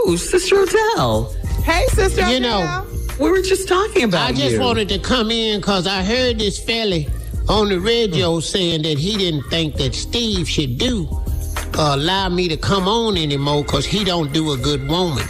[0.00, 1.32] Oh, Sister Odell.
[1.64, 2.28] Hey, sister.
[2.30, 2.86] You know,
[3.18, 4.60] we were just talking about I just you.
[4.60, 7.00] wanted to come in because I heard this fella
[7.48, 11.08] on the radio saying that he didn't think that Steve should do
[11.78, 15.24] uh, allow me to come on anymore because he don't do a good woman.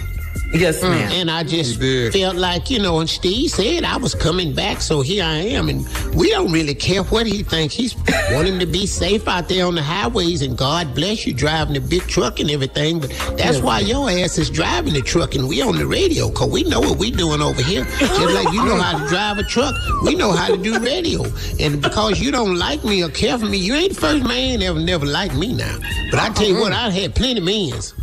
[0.52, 0.90] Yes, mm.
[0.90, 1.12] ma'am.
[1.12, 1.80] And I just
[2.12, 5.68] felt like, you know, and Steve said I was coming back, so here I am.
[5.68, 7.74] And we don't really care what he thinks.
[7.74, 7.94] He's
[8.32, 11.74] want him to be safe out there on the highways, and God bless you driving
[11.74, 13.00] the big truck and everything.
[13.00, 16.50] But that's why your ass is driving the truck, and we on the radio, because
[16.50, 17.84] we know what we doing over here.
[17.84, 21.24] Just like you know how to drive a truck, we know how to do radio.
[21.60, 24.62] And because you don't like me or care for me, you ain't the first man
[24.62, 25.78] ever never liked me now.
[26.10, 27.94] But I oh, tell you what, I had plenty of men's.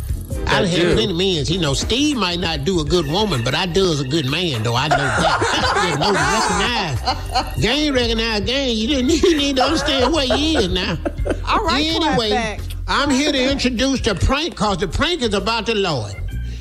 [0.46, 1.50] I done had plenty of men's.
[1.50, 4.62] You know, Steve might not do a good woman, but I does a good man,
[4.62, 4.74] though.
[4.74, 5.88] I know that.
[5.90, 7.62] you know, recognize.
[7.62, 8.76] Gang recognize gang.
[8.76, 10.98] You didn't you need to understand where he is now.
[11.46, 12.58] All right, Anyway.
[12.88, 16.14] I'm here to introduce the prank because the prank is about the Lord.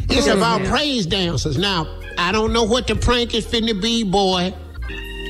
[0.09, 1.58] It's about praise dancers.
[1.58, 4.53] Now, I don't know what the prank is finna be, boy.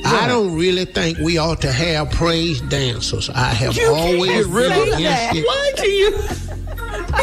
[0.04, 3.28] I don't really think we ought to have praise dancers.
[3.28, 5.44] I have always been against it.
[5.46, 6.18] Why do you?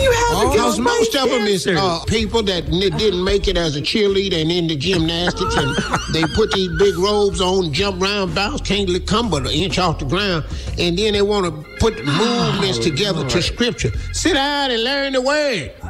[0.02, 3.76] You have Because most of them is uh, people that n- didn't make it as
[3.76, 5.76] a cheerleader and into gymnastics, and
[6.14, 8.90] they put these big robes on, jump around, bounce, can't
[9.30, 10.46] but an inch off the ground,
[10.80, 13.92] and then they want to put movements together to scripture.
[14.14, 15.72] Sit down and learn the word.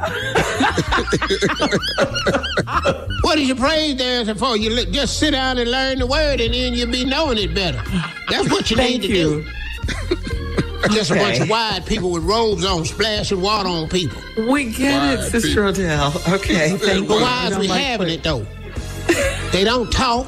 [3.22, 4.56] what is your praise dancing for?
[4.56, 7.54] You li- just sit down and learn the word, and then you'll be knowing it
[7.54, 7.82] better.
[8.28, 9.44] That's what you Thank need to you.
[9.44, 9.50] do.
[10.92, 14.20] Just a bunch of wide people with robes on, splashing water on people.
[14.48, 16.12] We get it, Sister Odell.
[16.28, 17.22] Okay, thank But you.
[17.22, 18.46] why is we having it though?
[19.52, 20.26] They don't talk.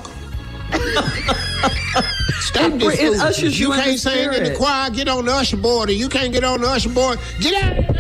[2.41, 5.25] Stop It- this it ushers you in can't the sing in the choir, get on
[5.27, 7.19] the usher board, or you can't get on the usher board.
[7.41, 7.93] Get out of the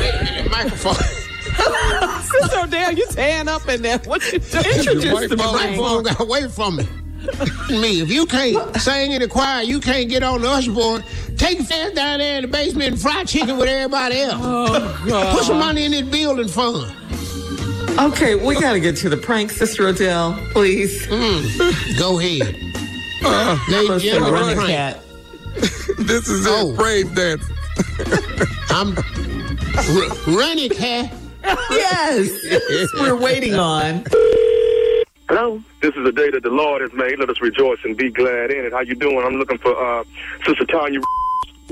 [0.00, 0.94] Wait a minute, microphone.
[2.22, 3.98] Sister Odell, you tearing up in there.
[4.00, 4.64] What you doing?
[4.66, 6.86] Introduce the The microphone got away from me.
[7.70, 11.04] me, if you can't sing in the choir, you can't get on the usher board.
[11.36, 14.34] Take your fast down there in the basement and fry chicken with everybody else.
[14.42, 16.94] Oh, Put some money in this building fund.
[17.98, 21.06] Okay, we got to get to the prank, Sister Odell, please.
[21.98, 22.56] Go ahead.
[23.24, 24.70] Uh, Ladies and gentlemen, run the it, prank.
[24.70, 25.00] cat.
[26.06, 26.72] This is Oh.
[26.72, 26.78] it.
[26.78, 27.44] Praise dance.
[28.70, 31.12] I'm R- run it, cat.
[31.70, 32.30] Yes,
[32.94, 34.04] we're waiting on.
[35.38, 35.62] Hello.
[35.80, 37.20] This is a day that the Lord has made.
[37.20, 38.72] Let us rejoice and be glad in it.
[38.72, 39.24] How you doing?
[39.24, 40.02] I'm looking for uh,
[40.44, 40.98] Sister Tanya.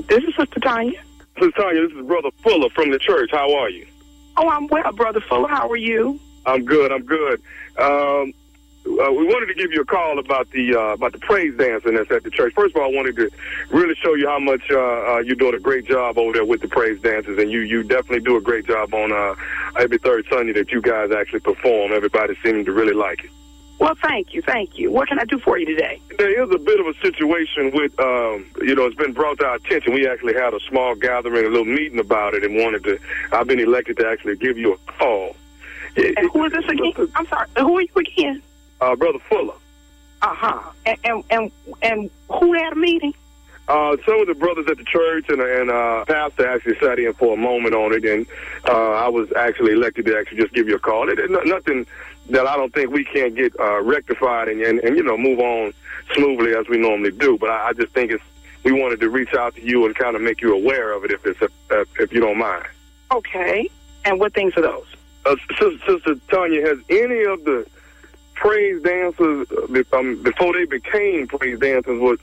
[0.07, 1.03] This is Sister Tanya.
[1.37, 3.29] Sister Tanya, this is Brother Fuller from the church.
[3.33, 3.85] How are you?
[4.37, 5.49] Oh, I'm well, Brother Fuller.
[5.49, 6.17] How are you?
[6.45, 6.93] I'm good.
[6.93, 7.41] I'm good.
[7.77, 8.33] Um,
[8.85, 11.95] uh, we wanted to give you a call about the uh, about the praise dancing
[11.95, 12.53] that's at the church.
[12.53, 13.29] First of all, I wanted to
[13.69, 16.61] really show you how much uh, uh, you're doing a great job over there with
[16.61, 19.35] the praise dances, and you you definitely do a great job on uh,
[19.77, 21.91] every third Sunday that you guys actually perform.
[21.91, 23.31] Everybody seems to really like it.
[23.79, 24.41] Well, thank you.
[24.41, 24.91] Thank you.
[24.91, 26.01] What can I do for you today?
[26.17, 29.45] There is a bit of a situation with, um, you know, it's been brought to
[29.45, 29.93] our attention.
[29.93, 32.99] We actually had a small gathering, a little meeting about it, and wanted to.
[33.31, 35.35] I've been elected to actually give you a call.
[35.95, 36.93] And who is this again?
[37.15, 37.47] I'm sorry.
[37.57, 38.41] Who are you again?
[38.81, 39.53] Uh, Brother Fuller.
[40.21, 40.71] Uh huh.
[40.85, 41.51] And, and and
[41.81, 43.13] and who had a meeting?
[43.67, 47.13] Uh, some of the brothers at the church and, and uh, pastor actually sat in
[47.13, 48.25] for a moment on it, and
[48.65, 51.09] uh, I was actually elected to actually just give you a call.
[51.09, 51.85] It, it, nothing
[52.29, 55.39] that I don't think we can't get uh, rectified and, and, and, you know, move
[55.39, 55.73] on
[56.13, 57.37] smoothly as we normally do.
[57.37, 58.23] But I, I just think it's
[58.63, 61.11] we wanted to reach out to you and kind of make you aware of it
[61.11, 62.65] if it's uh, if you don't mind.
[63.11, 63.69] Okay.
[64.05, 64.87] And what things are those?
[65.25, 67.67] Uh, Sister, Sister Tanya, has any of the
[68.33, 72.19] praise dancers uh, um, before they became praise dancers was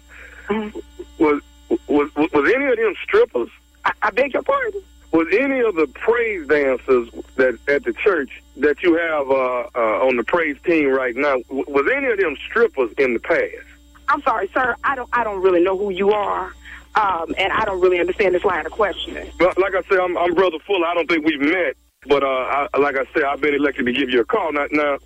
[0.48, 0.84] was
[1.18, 1.42] was
[1.88, 3.48] was, was any of them strippers?
[3.84, 4.82] I, I beg your pardon.
[5.12, 10.06] was any of the praise dancers that at the church that you have uh, uh,
[10.06, 11.36] on the praise team right now?
[11.48, 13.66] Was any of them strippers in the past?
[14.08, 14.76] I'm sorry, sir.
[14.84, 15.08] I don't.
[15.12, 16.52] I don't really know who you are,
[16.94, 19.30] um, and I don't really understand this line of questioning.
[19.38, 20.86] But like I said, I'm, I'm Brother Fuller.
[20.86, 21.76] I don't think we've met,
[22.06, 24.52] but uh, I, like I said, I've been elected to give you a call.
[24.52, 24.98] Now, now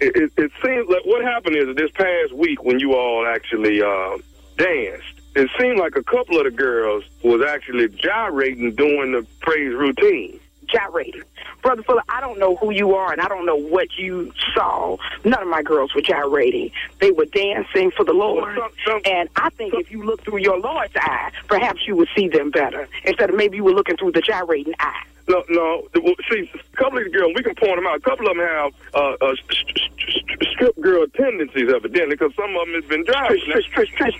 [0.00, 3.82] it, it, it seems like what happened is this past week when you all actually
[3.82, 4.16] uh,
[4.56, 9.74] danced, it seemed like a couple of the girls was actually gyrating doing the praise
[9.74, 10.40] routine.
[10.66, 11.22] Gyrating,
[11.62, 12.02] brother Fuller.
[12.08, 14.96] I don't know who you are, and I don't know what you saw.
[15.24, 16.70] None of my girls were gyrating.
[17.00, 20.38] They were dancing for the Lord, Some- some- and I think if you look through
[20.38, 23.96] your Lord's eye, perhaps you would see them better instead of maybe you were looking
[23.96, 25.02] through the gyrating eye.
[25.30, 25.88] No, no.
[26.28, 27.98] See, a couple of the girls, we can point them out.
[27.98, 32.34] A couple of them have uh, uh, st- st- st- strip girl tendencies, evidently, because
[32.34, 33.38] some of them has been driving.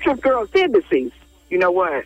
[0.01, 1.11] strip girl tendencies.
[1.49, 2.05] You know what,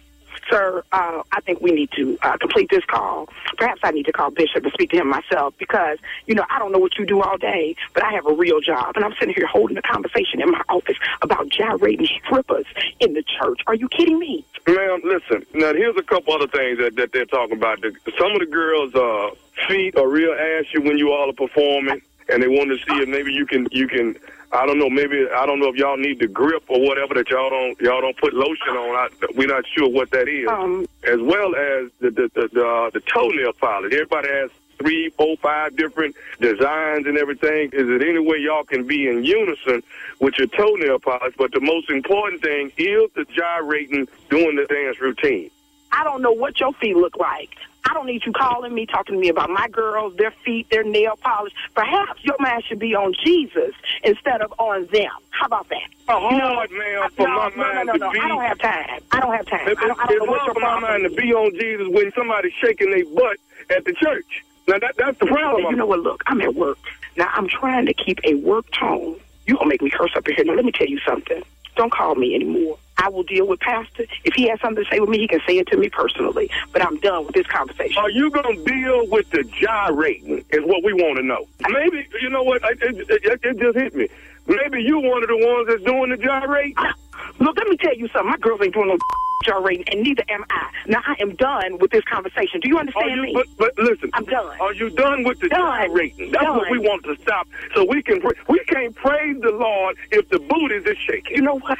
[0.50, 0.82] sir?
[0.92, 3.28] Uh, I think we need to uh, complete this call.
[3.56, 6.58] Perhaps I need to call Bishop and speak to him myself because you know I
[6.58, 9.14] don't know what you do all day, but I have a real job, and I'm
[9.18, 12.66] sitting here holding a conversation in my office about gyrating strippers
[13.00, 13.60] in the church.
[13.66, 14.44] Are you kidding me?
[14.66, 15.44] Ma'am, listen.
[15.54, 17.82] Now, here's a couple other things that, that they're talking about.
[17.82, 19.30] The, some of the girls' uh,
[19.68, 23.08] feet are real ashy when you all are performing, and they want to see if
[23.08, 24.16] maybe you can you can.
[24.52, 24.88] I don't know.
[24.88, 28.00] Maybe I don't know if y'all need the grip or whatever that y'all don't y'all
[28.00, 28.94] don't put lotion on.
[28.94, 30.48] I, we're not sure what that is.
[30.48, 33.92] Um, as well as the the the, the, uh, the toenail polish.
[33.92, 37.70] Everybody has three, four, five different designs and everything.
[37.72, 39.82] Is it any way y'all can be in unison
[40.20, 41.34] with your toenail polish?
[41.36, 45.50] But the most important thing is the gyrating doing the dance routine.
[45.94, 47.50] I don't know what your feet look like.
[47.88, 50.82] I don't need you calling me, talking to me about my girls, their feet, their
[50.82, 51.52] nail polish.
[51.74, 55.10] Perhaps your mind should be on Jesus instead of on them.
[55.30, 55.88] How about that?
[56.08, 58.12] A hard man for no, my no, mind no, to no, no.
[58.12, 58.18] be.
[58.20, 59.00] I don't have time.
[59.12, 59.68] I don't have time.
[59.68, 61.88] It- I don't, I don't it's know hard for my mind to be on Jesus
[61.88, 63.36] when somebody's shaking their butt
[63.70, 64.44] at the church.
[64.66, 65.70] Now that that's the problem.
[65.70, 66.00] You know what?
[66.00, 66.78] Look, I'm at work.
[67.16, 69.20] Now, I'm trying to keep a work tone.
[69.46, 70.44] you going to make me curse up in here.
[70.46, 71.42] Now, let me tell you something.
[71.76, 72.78] Don't call me anymore.
[73.04, 74.06] I will deal with Pastor.
[74.24, 76.48] If he has something to say with me, he can say it to me personally.
[76.72, 77.98] But I'm done with this conversation.
[77.98, 80.42] Are you going to deal with the gyrating?
[80.50, 81.46] Is what we want to know.
[81.68, 82.62] Maybe you know what?
[82.64, 84.08] It, it, it, it just hit me.
[84.46, 86.74] Maybe you one of the ones that's doing the gyrate.
[86.78, 86.94] I-
[87.40, 88.30] Look, let me tell you something.
[88.30, 88.98] My girls ain't doing no
[89.44, 90.66] gyrating, and neither am I.
[90.86, 92.60] Now, I am done with this conversation.
[92.60, 93.32] Do you understand you, me?
[93.34, 94.58] but, but listen, I'm done.
[94.60, 95.88] Are you done with the Done.
[95.88, 96.30] gyrating?
[96.32, 100.28] That's what we want to stop, so we can we can't praise the Lord if
[100.28, 101.36] the booties is shaking.
[101.36, 101.78] You know what,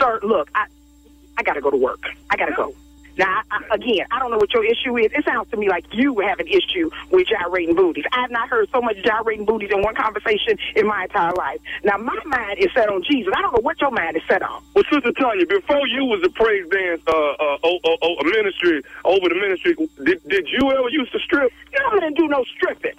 [0.00, 0.20] sir?
[0.22, 0.66] Look, I
[1.36, 2.02] I gotta go to work.
[2.30, 2.74] I gotta go.
[3.18, 5.10] Now, I, I- again, I don't know what your issue is.
[5.12, 8.04] It sounds to me like you have an issue with gyrating booties.
[8.12, 11.60] I have not heard so much gyrating booties in one conversation in my entire life.
[11.84, 13.32] Now, my mind is set on Jesus.
[13.36, 14.62] I don't know what your mind is set on.
[14.74, 18.24] Well, Sister Tanya, before you was a praise dance uh, uh, oh, oh, oh, a
[18.24, 19.74] ministry over the ministry,
[20.04, 21.52] did did you ever used to strip?
[21.72, 22.94] Your mama didn't do no stripping.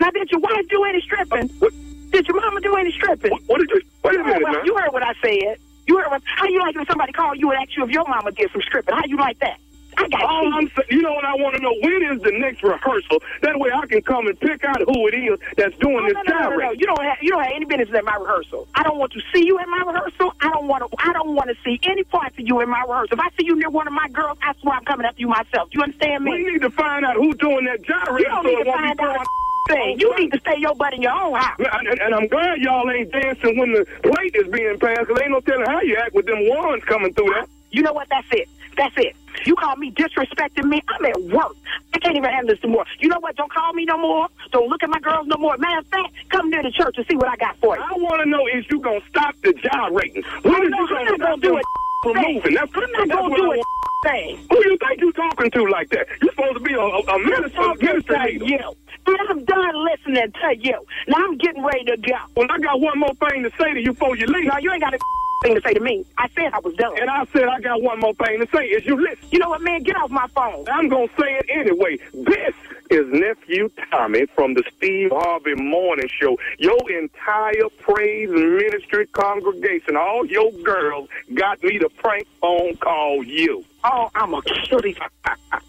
[0.00, 1.48] Now, did your wife do any stripping?
[1.58, 1.72] What,
[2.10, 3.30] Did your mama do any stripping?
[3.30, 3.82] what, what did you?
[4.02, 4.64] Wait a minute, man.
[4.64, 5.58] you heard what I said.
[5.90, 8.06] You heard what, how you like if somebody called you and asked you if your
[8.06, 8.94] mama did some stripping?
[8.94, 9.58] How you like that?
[9.96, 10.54] I got All you.
[10.54, 11.74] I'm saying, you know what I want to know?
[11.82, 13.20] When is the next rehearsal?
[13.42, 16.14] That way I can come and pick out who it is that's doing No, this
[16.14, 16.70] no, no, no, no, no.
[16.70, 18.68] You don't have you don't have any business at my rehearsal.
[18.76, 20.32] I don't want to see you at my rehearsal.
[20.40, 20.96] I don't want to.
[21.04, 23.18] I don't want to see any parts of you in my rehearsal.
[23.18, 25.26] If I see you near one of my girls, I swear I'm coming after you
[25.26, 25.70] myself.
[25.72, 26.30] You understand me?
[26.30, 28.20] We need to find out who's doing that gyrate.
[28.20, 29.26] You don't so need to find out
[29.72, 30.00] thing.
[30.00, 31.58] You need to stay your butt in your own house.
[31.58, 35.40] And, I'm glad y'all ain't dancing when the plate is being passed, because ain't no
[35.40, 37.46] telling how you act with them wands coming through there.
[37.70, 38.08] You know what?
[38.10, 38.48] That's it.
[38.76, 39.14] That's it.
[39.44, 40.82] You call me disrespecting me.
[40.88, 41.56] I'm at work.
[41.94, 42.84] I can't even handle this anymore.
[42.98, 43.36] You know what?
[43.36, 44.28] Don't call me no more.
[44.52, 45.56] Don't look at my girls no more.
[45.58, 47.82] Matter of fact, come near the church and see what I got for you.
[47.82, 50.22] I want to know is you going to stop the gyrating?
[50.42, 51.64] When is you going to stop do it.
[52.02, 52.54] from moving?
[52.54, 53.60] That's, I'm not gonna what do it.
[54.02, 54.38] Thing.
[54.48, 56.06] Who you think you talking to like that?
[56.22, 58.44] You're supposed to be a, a, a minister, minister to leader.
[58.46, 58.76] you.
[59.06, 60.86] And I'm done listening to you.
[61.08, 62.16] Now I'm getting ready to go.
[62.36, 64.46] Well, I got one more thing to say to you before you leave.
[64.46, 64.98] Now you ain't got a
[65.42, 66.04] thing to say to me.
[66.18, 66.98] I said I was done.
[67.00, 68.66] And I said I got one more thing to say.
[68.66, 69.28] Is you listen?
[69.30, 69.82] you know what, man?
[69.82, 70.66] Get off my phone.
[70.68, 71.98] I'm going to say it anyway.
[72.12, 72.54] This
[72.90, 76.36] is Nephew Tommy from the Steve Harvey Morning Show.
[76.58, 83.64] Your entire praise ministry congregation, all your girls, got me to prank phone call you.
[83.84, 84.96] Oh, I'm a cutie.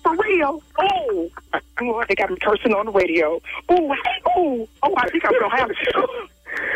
[0.04, 0.63] For real?
[0.80, 1.30] Oh.
[2.08, 3.40] they got me cursing on the radio.
[3.70, 3.96] Oh,
[4.36, 4.68] oh.
[4.84, 6.30] Oh, I think I'm going to have a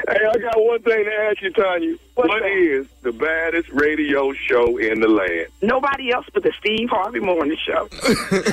[0.07, 1.95] Hey, I got one thing to ask you, Tanya.
[2.15, 2.51] What's What that?
[2.51, 5.47] is the baddest radio show in the land?
[5.61, 7.89] Nobody else but the Steve Harvey Morning Show.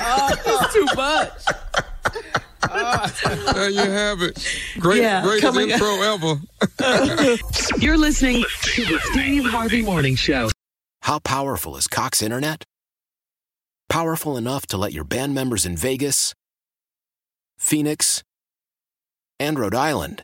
[0.05, 0.29] Oh.
[0.45, 1.31] It's too much.
[3.53, 4.57] There you have it.
[4.79, 6.35] Great, Yeah, greatest coming- intro ever.
[7.77, 10.49] You're listening to the Steve Harvey Morning Show.
[11.01, 12.63] How powerful is Cox Internet?
[13.89, 16.33] Powerful enough to let your band members in Vegas,
[17.59, 18.23] Phoenix,
[19.39, 20.23] and Rhode Island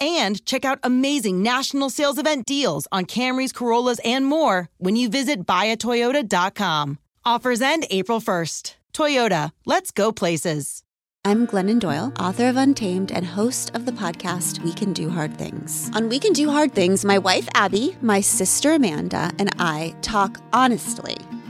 [0.00, 5.08] and check out amazing national sales event deals on Camrys, Corollas, and more when you
[5.08, 6.98] visit buyatoyota.com.
[7.24, 8.74] Offers end April 1st.
[8.92, 10.82] Toyota, let's go places.
[11.26, 15.38] I'm Glennon Doyle, author of Untamed and host of the podcast We Can Do Hard
[15.38, 15.90] Things.
[15.94, 20.38] On We Can Do Hard Things, my wife Abby, my sister Amanda, and I talk
[20.52, 21.16] honestly